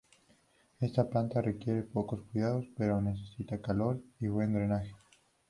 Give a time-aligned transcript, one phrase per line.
[0.79, 4.95] Esta planta requiere pocos cuidados, pero necesita calor y buen drenaje.